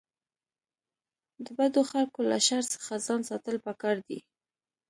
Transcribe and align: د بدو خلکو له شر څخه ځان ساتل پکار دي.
د 1.45 1.47
بدو 1.57 1.81
خلکو 1.91 2.19
له 2.31 2.37
شر 2.47 2.63
څخه 2.73 3.03
ځان 3.05 3.21
ساتل 3.29 3.55
پکار 3.65 3.95
دي. 4.07 4.19